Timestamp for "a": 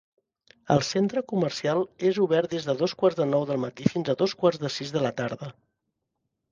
4.15-4.19